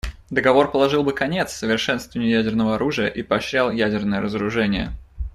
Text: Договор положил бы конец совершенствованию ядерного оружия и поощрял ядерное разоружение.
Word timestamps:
Договор 0.31 0.71
положил 0.71 1.03
бы 1.03 1.13
конец 1.13 1.51
совершенствованию 1.51 2.31
ядерного 2.39 2.73
оружия 2.73 3.05
и 3.07 3.21
поощрял 3.21 3.69
ядерное 3.69 4.19
разоружение. 4.19 4.93